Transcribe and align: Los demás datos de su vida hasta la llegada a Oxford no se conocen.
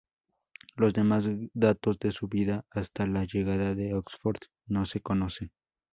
Los 0.77 0.93
demás 0.93 1.29
datos 1.53 1.99
de 1.99 2.11
su 2.11 2.27
vida 2.27 2.65
hasta 2.71 3.05
la 3.05 3.23
llegada 3.23 3.69
a 3.69 3.97
Oxford 3.99 4.39
no 4.65 4.87
se 4.87 4.99
conocen. 4.99 5.51